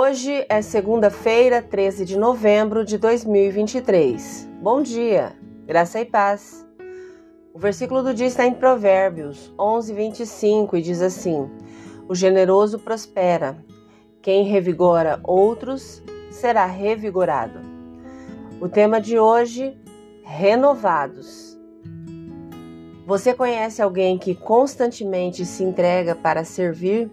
[0.00, 4.48] Hoje é segunda-feira, 13 de novembro de 2023.
[4.62, 5.32] Bom dia,
[5.66, 6.64] graça e paz.
[7.52, 11.50] O versículo do dia está em Provérbios 11, 25 e diz assim:
[12.08, 13.58] O generoso prospera,
[14.22, 17.58] quem revigora outros será revigorado.
[18.60, 19.76] O tema de hoje:
[20.22, 21.58] renovados.
[23.04, 27.10] Você conhece alguém que constantemente se entrega para servir?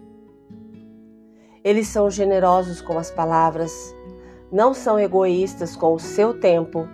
[1.66, 3.92] Eles são generosos com as palavras,
[4.52, 6.88] não são egoístas com o seu tempo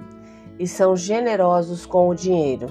[0.58, 2.68] e são generosos com o dinheiro.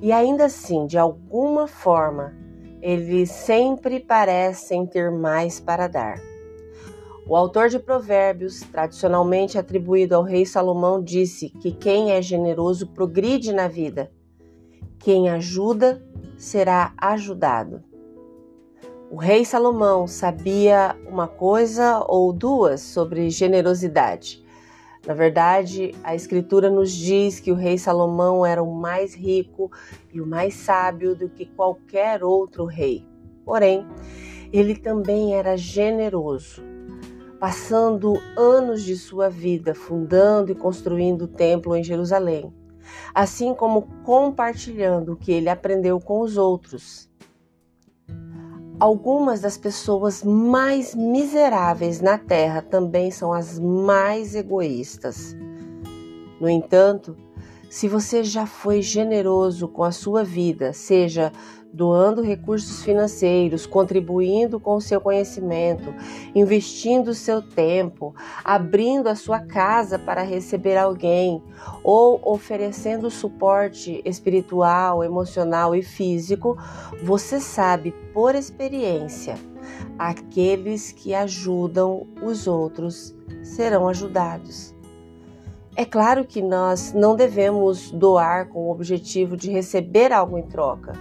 [0.00, 2.34] E ainda assim, de alguma forma,
[2.80, 6.18] eles sempre parecem ter mais para dar.
[7.28, 13.52] O autor de Provérbios, tradicionalmente atribuído ao rei Salomão, disse que quem é generoso progride
[13.52, 14.10] na vida.
[14.98, 16.02] Quem ajuda
[16.38, 17.91] será ajudado.
[19.12, 24.42] O rei Salomão sabia uma coisa ou duas sobre generosidade.
[25.06, 29.70] Na verdade, a Escritura nos diz que o rei Salomão era o mais rico
[30.10, 33.06] e o mais sábio do que qualquer outro rei.
[33.44, 33.86] Porém,
[34.50, 36.62] ele também era generoso,
[37.38, 42.50] passando anos de sua vida fundando e construindo o templo em Jerusalém,
[43.14, 47.11] assim como compartilhando o que ele aprendeu com os outros.
[48.82, 55.36] Algumas das pessoas mais miseráveis na Terra também são as mais egoístas.
[56.40, 57.16] No entanto,
[57.72, 61.32] se você já foi generoso com a sua vida, seja
[61.72, 65.94] doando recursos financeiros, contribuindo com o seu conhecimento,
[66.34, 71.42] investindo o seu tempo, abrindo a sua casa para receber alguém
[71.82, 76.58] ou oferecendo suporte espiritual, emocional e físico,
[77.02, 79.36] você sabe por experiência,
[79.98, 84.74] aqueles que ajudam os outros serão ajudados.
[85.74, 90.92] É claro que nós não devemos doar com o objetivo de receber algo em troca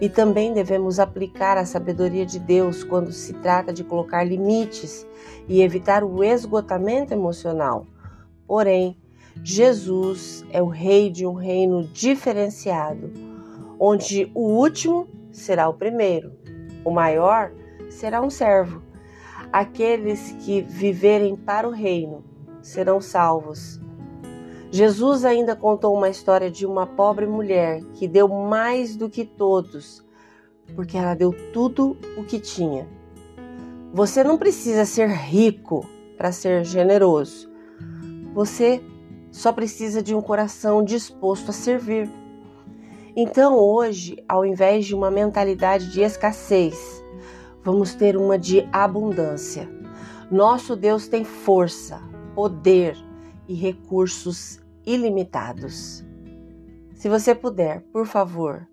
[0.00, 5.06] e também devemos aplicar a sabedoria de Deus quando se trata de colocar limites
[5.48, 7.86] e evitar o esgotamento emocional.
[8.48, 8.98] Porém,
[9.44, 13.12] Jesus é o rei de um reino diferenciado,
[13.78, 16.32] onde o último será o primeiro,
[16.84, 17.52] o maior
[17.90, 18.82] será um servo.
[19.52, 22.24] Aqueles que viverem para o reino
[22.60, 23.83] serão salvos.
[24.74, 30.04] Jesus ainda contou uma história de uma pobre mulher que deu mais do que todos,
[30.74, 32.84] porque ela deu tudo o que tinha.
[33.92, 37.48] Você não precisa ser rico para ser generoso.
[38.34, 38.82] Você
[39.30, 42.10] só precisa de um coração disposto a servir.
[43.14, 47.00] Então, hoje, ao invés de uma mentalidade de escassez,
[47.62, 49.70] vamos ter uma de abundância.
[50.28, 52.02] Nosso Deus tem força,
[52.34, 52.96] poder
[53.46, 56.04] e recursos ilimitados.
[56.94, 58.66] Se você puder, por favor,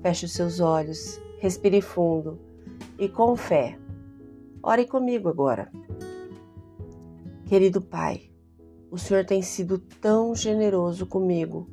[0.00, 2.38] feche os seus olhos, respire fundo
[2.98, 3.78] e com fé.
[4.62, 5.70] Ore comigo agora.
[7.46, 8.30] Querido Pai,
[8.90, 11.68] o Senhor tem sido tão generoso comigo.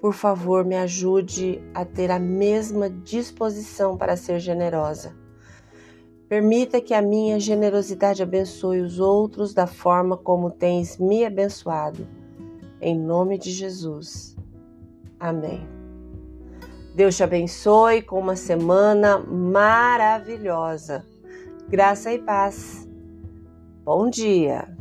[0.00, 5.14] Por favor, me ajude a ter a mesma disposição para ser generosa.
[6.28, 12.19] Permita que a minha generosidade abençoe os outros da forma como tens me abençoado
[12.80, 14.36] em nome de Jesus.
[15.18, 15.66] Amém.
[16.94, 21.04] Deus te abençoe com uma semana maravilhosa.
[21.68, 22.88] Graça e paz.
[23.84, 24.79] Bom dia.